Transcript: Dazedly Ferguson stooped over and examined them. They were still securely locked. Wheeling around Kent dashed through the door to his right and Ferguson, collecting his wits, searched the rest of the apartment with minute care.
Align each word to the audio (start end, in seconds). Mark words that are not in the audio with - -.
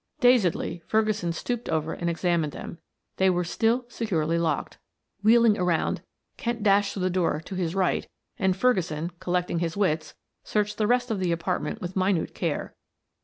Dazedly 0.19 0.81
Ferguson 0.87 1.31
stooped 1.31 1.69
over 1.69 1.93
and 1.93 2.09
examined 2.09 2.53
them. 2.53 2.79
They 3.17 3.29
were 3.29 3.43
still 3.43 3.85
securely 3.87 4.39
locked. 4.39 4.79
Wheeling 5.21 5.59
around 5.59 6.01
Kent 6.37 6.63
dashed 6.63 6.95
through 6.95 7.03
the 7.03 7.11
door 7.11 7.39
to 7.41 7.53
his 7.53 7.75
right 7.75 8.07
and 8.39 8.57
Ferguson, 8.57 9.11
collecting 9.19 9.59
his 9.59 9.77
wits, 9.77 10.15
searched 10.43 10.79
the 10.79 10.87
rest 10.87 11.11
of 11.11 11.19
the 11.19 11.31
apartment 11.31 11.81
with 11.81 11.95
minute 11.95 12.33
care. 12.33 12.73